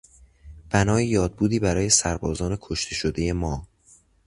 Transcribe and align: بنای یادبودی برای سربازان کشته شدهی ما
بنای 0.69 1.07
یادبودی 1.07 1.59
برای 1.59 1.89
سربازان 1.89 2.57
کشته 2.61 2.95
شدهی 2.95 3.31
ما 3.31 3.67